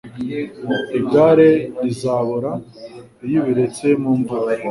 Igare 0.99 1.51
rizabora 1.83 2.51
iyo 3.25 3.37
ubiretse 3.41 3.87
mu 4.01 4.11
mvura. 4.19 4.53